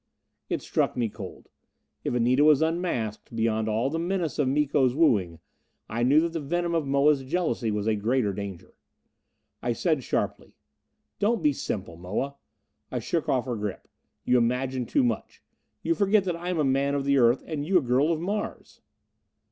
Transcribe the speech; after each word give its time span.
It 0.49 0.63
struck 0.63 0.97
me 0.97 1.09
cold. 1.09 1.47
If 2.03 2.15
Anita 2.15 2.43
was 2.43 2.63
unmasked, 2.63 3.35
beyond 3.35 3.69
all 3.69 3.91
the 3.91 3.99
menace 3.99 4.39
of 4.39 4.47
Miko's 4.47 4.95
wooing, 4.95 5.37
I 5.87 6.01
knew 6.01 6.19
that 6.21 6.33
the 6.33 6.39
venom 6.39 6.73
of 6.73 6.87
Moa's 6.87 7.23
jealousy 7.23 7.69
was 7.69 7.85
a 7.85 7.93
greater 7.95 8.33
danger. 8.33 8.73
I 9.61 9.73
said 9.73 10.03
sharply, 10.03 10.55
"Don't 11.19 11.43
be 11.43 11.53
simple, 11.53 11.97
Moa!" 11.97 12.33
I 12.91 12.97
shook 12.97 13.29
off 13.29 13.45
her 13.45 13.55
grip. 13.55 13.87
"You 14.25 14.39
imagine 14.39 14.87
too 14.87 15.03
much. 15.03 15.43
You 15.83 15.93
forget 15.93 16.23
that 16.23 16.35
I 16.35 16.49
am 16.49 16.57
a 16.57 16.63
man 16.63 16.95
of 16.95 17.05
the 17.05 17.19
Earth 17.19 17.43
and 17.45 17.63
you 17.63 17.77
a 17.77 17.81
girl 17.83 18.11
of 18.11 18.19
Mars." 18.19 18.81